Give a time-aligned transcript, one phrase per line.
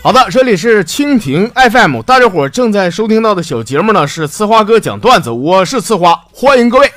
[0.00, 6.90] 好的，这里是蜻蜓 FM，大家伙正在收听到的小节目呢是呲花哥讲段子，我是呲花，欢迎各位。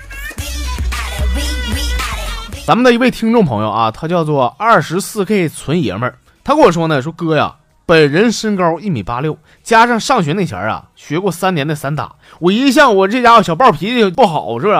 [2.65, 7.55] 咱们的一位听众朋友啊，他叫做二十四 K 纯爷们儿，他跟我说呢，说哥呀，
[7.87, 14.77] 本人身高一米八六，加上上学那前儿啊，学过三年的散打，我一向我这家伙小暴脾气不好，是不是？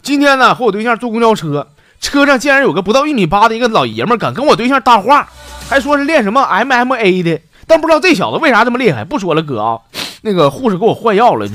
[0.00, 1.66] 今天呢，和我对象坐公交车，
[2.00, 5.28] 车上竟然有个不到一米八的一个老爷们儿敢跟我对象搭话，
[5.68, 7.40] 还说是练什么 MMA 的。
[7.66, 9.04] 但不知道这小子为啥这么厉害？
[9.04, 9.80] 不说了，哥啊，
[10.22, 11.46] 那个护士给我换药了。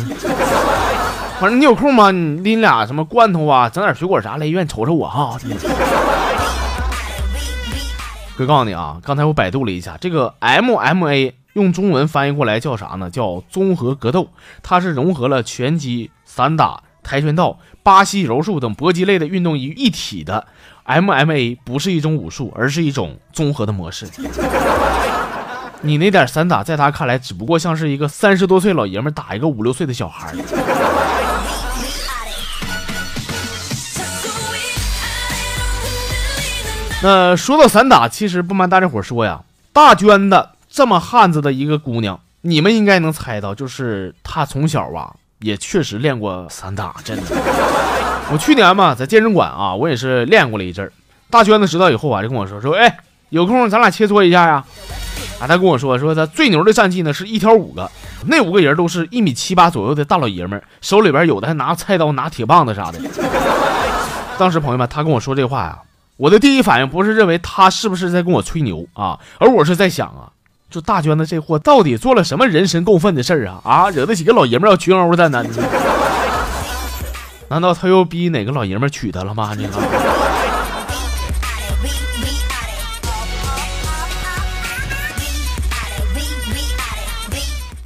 [1.39, 2.11] 反正你有空吗？
[2.11, 5.37] 你拎俩什么罐头啊，整点水果啥来医院瞅瞅我哈。
[8.35, 13.09] 哥告诉你啊，刚才我百度了一下，这个 MMA 用中文翻译过来叫啥呢？
[13.09, 14.29] 叫综合格斗。
[14.63, 20.47] 它是融合了拳击、散打、跆拳道、巴西柔术等搏击类的运动于一体的
[20.85, 24.07] MMA，不是一种武术，而是一种综合的模式。
[25.81, 30.33] 你那点散打，在他看来，只不过像是一个三十多岁老爷们打一个五六岁的小孩。
[37.01, 39.39] 那说到散打，其实不瞒大家伙说呀，
[39.71, 47.23] 大娟子这么汉子的一个姑娘，你们应该能猜到，就是她从小啊，也确实练过散打，真的。
[48.33, 50.91] 我去年嘛，在健身馆啊，我也是练过了一阵儿。
[51.29, 52.97] 大娟子知道以后啊，就跟我说说，哎，
[53.29, 54.65] 有空咱俩切磋一下呀。
[55.39, 57.89] 啊，他跟我说说他最牛的战绩呢是一挑五个，
[58.27, 62.99] 那五个人都是一米七八左右的大老爷们儿，手里边有的还拿菜刀、拿铁棒子啥的。
[64.37, 65.79] 当时朋友们，他跟我说这话呀，
[66.17, 70.27] 我的第一反应不是认为他是不是在跟我吹牛啊，而我是在想啊，
[70.69, 75.43] 就大娟子这货到底做了什么人神共愤的事儿啊啊，惹得几个老爷们儿要群殴他呢？
[77.49, 79.55] 难道他又逼哪个老爷们娶她了吗？
[79.55, 80.38] 这个。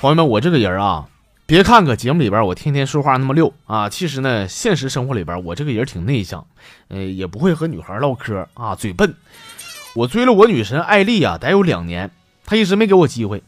[0.04, 1.08] 朋友们，我这个人啊，
[1.46, 6.46] 别看搁节目里边我天天说话那么溜啊，其实呢，现实生活里边我这个人挺内向，
[6.90, 9.16] 呃，也不会和女孩唠嗑啊，嘴笨。
[9.96, 12.12] 我追了我女神艾丽啊，得有两年，
[12.44, 13.44] 她一直没给我机会。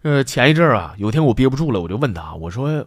[0.00, 2.86] 呃，前一阵啊，有天我憋不住了，我就问她，我说：“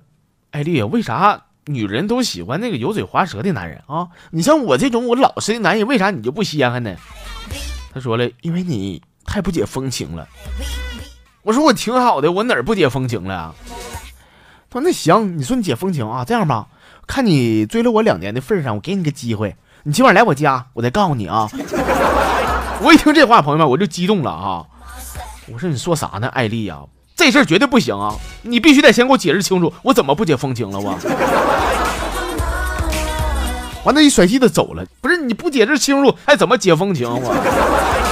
[0.50, 4.08] 艾丽，为啥女人都喜欢那个油嘴滑舌的男人啊？
[4.32, 6.96] 你像我这种我老实的男人，为啥你就不稀罕呢？”
[7.94, 10.28] 她说了：“因为你太不解风情了。”
[11.44, 13.54] 我说我挺好的，我哪儿不解风情了？
[14.70, 16.24] 他说那行，你说你解风情啊？
[16.26, 16.68] 这样吧，
[17.06, 21.50] 看你追了我两年的份上，我给你个机会，你今晚来我家，我再告诉你啊。
[22.82, 24.66] 我一听这话，朋友们，我就激动了啊！
[25.52, 26.80] 我说你说啥呢，艾丽呀？
[27.16, 28.16] 这事儿绝对不行啊！
[28.42, 30.80] 你必须得先给我解释清楚，我怎么不解风情了？
[30.80, 30.98] 我
[33.84, 34.86] 完，那一甩气的走了。
[35.02, 37.08] 不是你不解释清楚，还怎么解风情？
[37.10, 38.03] 我。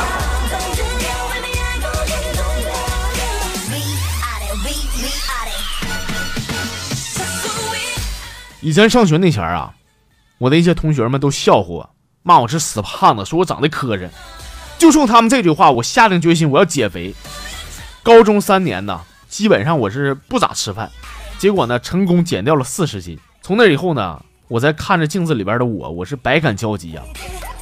[8.63, 9.73] 以前上学那前儿啊，
[10.37, 11.89] 我的一些同学们都笑话我，
[12.21, 14.07] 骂我是死胖子，说我长得磕碜。
[14.77, 17.15] 就冲他们这句话，我下定决心我要减肥。
[18.03, 20.91] 高中三年呢，基本上我是不咋吃饭，
[21.39, 23.17] 结果呢，成功减掉了四十斤。
[23.41, 27.01] 从那以后呢，我在看着镜子里边的我，我是百感交集呀。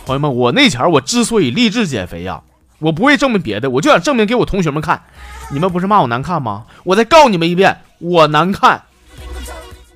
[0.06, 2.42] 朋友们，我那前儿我之所以励志减肥呀，
[2.80, 5.02] 我不会证明别的，我就想证明给我同学们看。
[5.50, 6.66] 你们不是骂我难看吗？
[6.84, 8.84] 我再告诉你们一遍，我难看。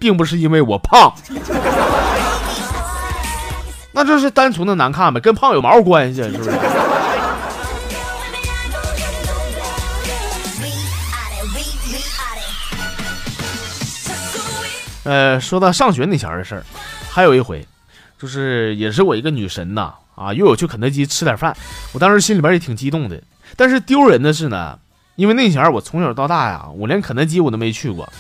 [0.03, 1.13] 并不是因为我胖，
[3.93, 6.21] 那这是单纯的难看呗，跟胖有毛关系？
[6.23, 6.51] 是不是？
[15.05, 16.65] 呃，说到上学那前的事儿，
[17.09, 17.65] 还有一回，
[18.19, 21.55] 就是也是我一个女神呐，啊，约我去肯德基吃点饭，
[21.93, 23.23] 我当时心里边也挺激动的，
[23.55, 24.77] 但是丢人的是呢，
[25.15, 28.11] 因为那前我从小到大呀，我连肯德基我都没去过。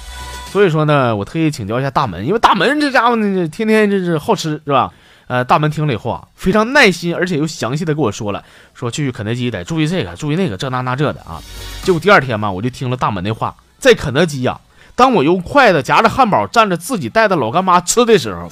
[0.53, 4.93] 所以说呢，我特意请教一下大门，因为大门这家伙呢，天天这是好吃，是吧？
[5.25, 8.43] 呃，大门听了以后啊，非常耐心，而且又详细的跟我说了，
[8.75, 11.41] 说去肯德基得注意这个，注意那个，这那那这的啊。
[11.81, 14.59] 结果第二天嘛，我就听了大门的话，在肯德基呀，
[14.93, 18.47] 当我用筷子夹着汉堡蘸着自己带的老干妈吃的时候，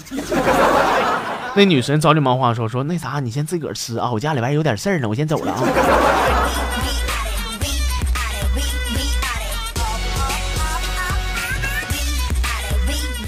[1.54, 5.62] 那女神着急忙慌说说那啥，你先自个儿吃啊，我家里边有点事儿呢，我先走了啊。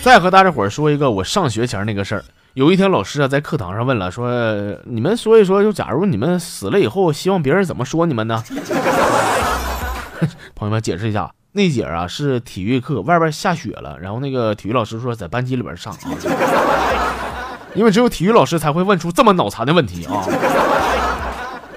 [0.04, 2.26] 再和大家伙儿说一个我上学前那个事儿。
[2.56, 4.30] 有一天，老师啊在课堂上问了，说
[4.84, 8.44] ：“你们说一说，就假如你们死了以后，希望别人怎么说你们呢？”
[10.56, 16.12] 朋友们，解释一下，那节啊是体育课，外边下雪了，然后那个体育老师说在班级里边上啊，
[17.74, 20.28] 因为只有体育老师才会问出这么脑残的问题啊。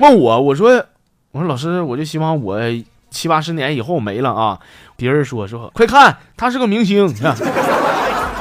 [0.01, 0.85] 问我，我说，
[1.31, 2.61] 我说老师，我就希望我
[3.09, 4.59] 七八十年以后没了啊。
[4.97, 7.15] 别人说说，快看，他是个明星。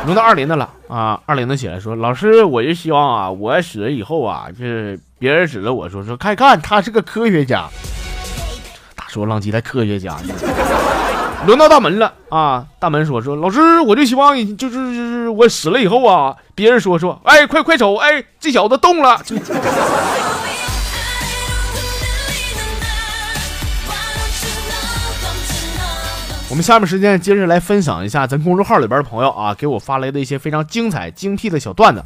[0.06, 1.20] 轮到二林的了啊！
[1.26, 7.68] 二林的起来说：“老师，我就希望啊，我死了以后啊，就是别人指着我说说，快看，他是个科学家。”
[8.96, 10.16] 大说浪迹的科学家。
[11.48, 12.66] 轮到大门了啊！
[12.80, 19.20] 大门说说，老师，我就希望就是就是我死了以后啊，别人说说，哎，快快走，哎，这小子动了。
[26.56, 32.02] 我们下面时间接着来分享一下咱公众号里边的朋友啊给我发来的一些非常精彩精辟的小段子。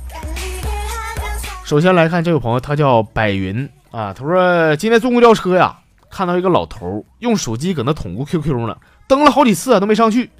[1.63, 5.78] 首先来看这位朋友，他叫白云啊，他说今天坐公交车呀，
[6.10, 8.75] 看到一个老头用手机搁那捅咕 QQ 呢，
[9.07, 10.31] 登了好几次啊都没上去。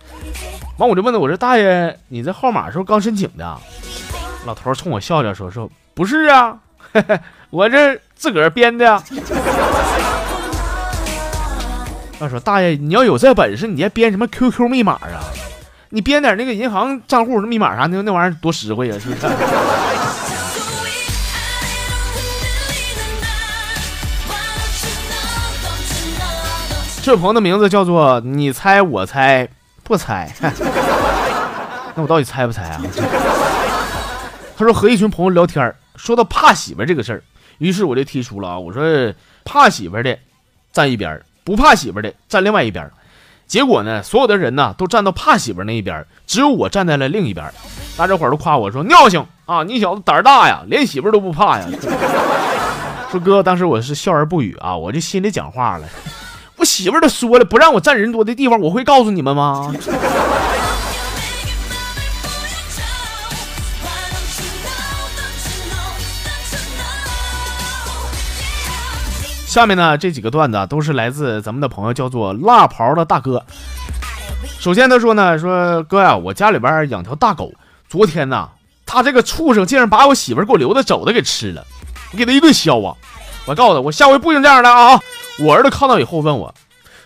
[0.78, 3.60] 完我就问他，我说大爷，你这号码是不是刚申请的？
[4.48, 6.58] 老头冲我笑笑说说不是啊，
[6.94, 7.20] 嘿 嘿
[7.52, 9.04] 我这自个儿编的。
[12.19, 15.24] 他说：“大爷，你要有这本事，你还编什么 QQ 密码啊？
[15.92, 19.21] 你编点那个银行账户的密码啥的，那玩意儿多实惠呀，是不是？”
[27.01, 29.48] 这朋友的名字叫做“你猜我猜
[29.83, 30.30] 不猜
[31.95, 32.81] ”，那我到底猜不猜啊？
[34.57, 37.24] 他说和一群朋友聊天，说到怕媳妇这个事儿，
[37.60, 39.13] 于是我就提出了啊，我说
[39.45, 40.18] 怕媳妇的
[40.74, 41.22] 站一边。
[41.50, 42.88] 不怕媳妇的站另外一边，
[43.48, 47.51] 结果呢，所有的人呢都站到怕媳妇那一边，只有我站在了另一边。
[47.98, 51.66] 大家伙都夸我说尿性啊，你小子胆儿大呀，连媳妇都不怕呀。
[53.10, 55.88] 说哥，当时我是笑而不语啊，我这心里讲话了，
[56.57, 59.74] 我媳妇都说了，不让我站人多的地方，我会告诉你们吗？
[69.60, 73.44] 下面呢这几个段子都是来自咱们的朋友，叫做辣袍的大哥。
[74.58, 77.52] 首先他说呢，说哥呀，我家里边养条大狗，
[77.90, 78.50] 昨天呢，
[78.86, 81.66] 他这个畜生竟然把我媳妇给我留的肘子给吃了，
[82.14, 82.96] 我给他一顿削啊！
[83.46, 84.98] 我告诉他，我下回不行这样的啊！
[85.40, 86.56] 我儿子看到以后问我，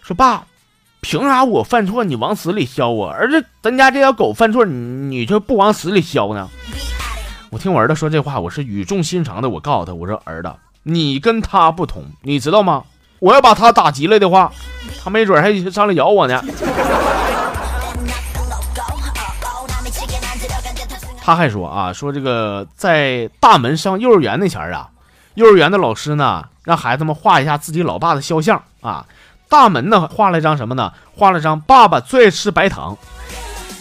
[0.04, 0.44] 说爸，
[1.02, 3.10] 凭啥我犯错你往死里削我？
[3.10, 6.48] 儿子，咱家这条狗犯错，你你就不往死里削呢？
[7.50, 10.54] 我听我儿子说这话，我是语重心长的，我告诉他，我说儿子。
[10.84, 12.84] 你跟他不同，你知道吗？
[13.20, 14.52] 我要把他打急了的话，
[15.02, 16.44] 他没准还上来咬我呢。
[21.26, 24.90] 他还说啊，说这个在大门上幼儿园那前儿啊，
[25.36, 29.06] 幼儿园的老师呢，让孩子们画一下自己老爸的肖像啊。
[29.48, 30.92] 大门呢画了一张什么呢？
[31.16, 32.98] 画了张爸爸最爱吃白糖。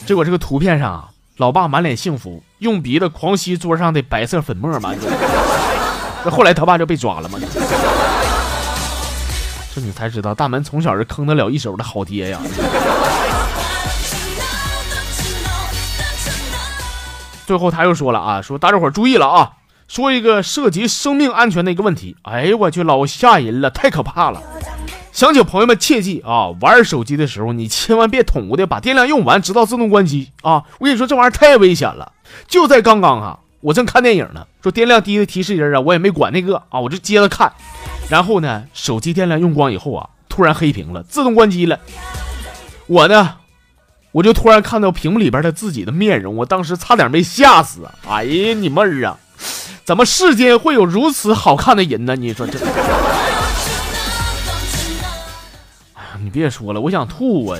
[0.06, 1.08] 结果这个图片上啊，
[1.38, 4.94] 老爸满脸幸福，用鼻子狂吸桌上的白色粉末嘛。
[6.25, 7.39] 那后来他爸就被抓了吗？
[9.75, 12.39] 这你才知道，大门从小是坑得了一手的好爹呀。
[17.47, 19.53] 最后他又说了啊，说大家伙注意了啊，
[19.89, 22.17] 说一个涉及生命安全的一个问题。
[22.23, 24.43] 哎呦我去，老吓人了，太可怕了！
[25.11, 30.63] 想请朋友们切记啊，玩手机的时候你千万别捅咕的把电量用完，直到自动关机啊！
[30.79, 32.13] 我跟你说，这玩意儿太危险了。
[32.47, 33.39] 就在刚刚啊。
[33.62, 37.52] 我正看电影呢，说电量低的提示音啊，我也没管那个啊，我就接着看。
[38.09, 41.78] 然后呢，手机电量用光以后啊，突然黑屏了，自动关机了。
[42.88, 43.37] 我呢，
[44.11, 47.88] 我就突然看到屏幕里边的自己的面容，我当时差点没吓死。
[48.09, 49.16] 哎呀，你妹儿啊！
[49.85, 52.16] 怎么世间会有如此好看的人呢？
[52.16, 52.59] 你说这？
[55.95, 57.59] 哎呀，你别说了，我想吐啊！